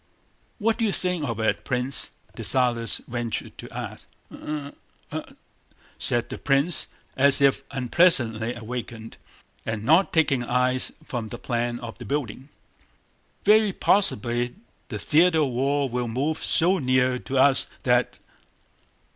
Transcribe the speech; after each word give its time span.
"What 0.57 0.79
do 0.79 0.85
you 0.85 0.91
think 0.91 1.29
of 1.29 1.39
it, 1.39 1.63
Prince?" 1.63 2.09
Dessalles 2.35 3.01
ventured 3.07 3.55
to 3.59 3.69
ask. 3.69 4.07
"I? 4.31 4.73
I?..." 5.11 5.23
said 5.99 6.27
the 6.31 6.39
prince 6.39 6.87
as 7.15 7.39
if 7.39 7.61
unpleasantly 7.69 8.55
awakened, 8.55 9.17
and 9.63 9.83
not 9.83 10.11
taking 10.11 10.41
his 10.41 10.49
eyes 10.49 10.91
from 11.03 11.27
the 11.27 11.37
plan 11.37 11.77
of 11.81 11.99
the 11.99 12.05
building. 12.05 12.49
"Very 13.45 13.71
possibly 13.73 14.55
the 14.87 14.97
theater 14.97 15.41
of 15.41 15.49
war 15.49 15.87
will 15.87 16.07
move 16.07 16.43
so 16.43 16.79
near 16.79 17.19
to 17.19 17.37
us 17.37 17.67
that..." 17.83 18.17